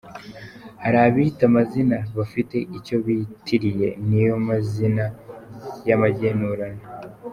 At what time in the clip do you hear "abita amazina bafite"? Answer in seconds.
1.07-2.57